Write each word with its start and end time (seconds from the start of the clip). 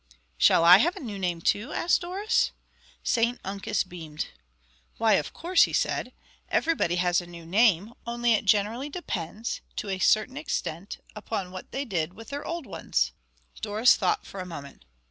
"Shall 0.35 0.63
I 0.65 0.79
have 0.79 0.95
a 0.95 0.99
new 0.99 1.19
name 1.19 1.41
too?" 1.41 1.73
asked 1.73 2.01
Doris. 2.01 2.49
St 3.03 3.39
Uncus 3.43 3.83
beamed. 3.83 4.29
"Why, 4.97 5.13
of 5.13 5.31
course," 5.31 5.65
he 5.65 5.73
said. 5.73 6.11
"Everybody 6.49 6.95
has 6.95 7.21
a 7.21 7.27
new 7.27 7.45
name, 7.45 7.93
only 8.07 8.33
it 8.33 8.45
generally 8.45 8.89
depends, 8.89 9.61
to 9.75 9.89
a 9.89 9.99
certain 9.99 10.37
extent, 10.37 10.97
upon 11.15 11.51
what 11.51 11.69
they 11.71 11.85
did 11.85 12.15
with 12.15 12.29
their 12.29 12.43
old 12.43 12.65
ones." 12.65 13.11
Doris 13.61 13.95
thought 13.95 14.25
for 14.25 14.39
a 14.39 14.43
moment. 14.47 14.85